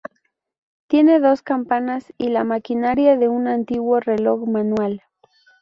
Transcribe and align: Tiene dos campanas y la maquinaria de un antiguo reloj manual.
Tiene 0.87 1.19
dos 1.19 1.43
campanas 1.43 2.11
y 2.17 2.29
la 2.29 2.43
maquinaria 2.43 3.17
de 3.17 3.27
un 3.29 3.47
antiguo 3.47 3.99
reloj 3.99 4.47
manual. 4.47 5.03